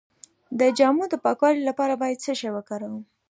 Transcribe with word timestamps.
د 0.59 0.61
جامو 0.77 1.05
د 1.09 1.15
پاکوالي 1.25 1.61
لپاره 1.69 1.93
باید 2.01 2.23
څه 2.25 2.31
شی 2.39 2.49
وکاروم؟ 2.53 3.03